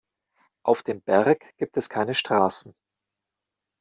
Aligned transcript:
Auf 0.63 0.81
dem 0.81 0.99
Berg 1.03 1.55
gibt 1.57 1.77
es 1.77 1.87
keine 1.87 2.15
Straßen. 2.15 2.73